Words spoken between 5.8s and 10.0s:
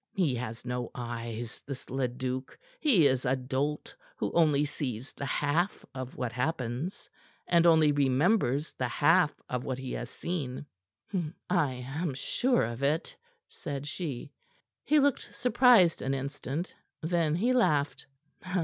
of what happens, and only remembers the half of what he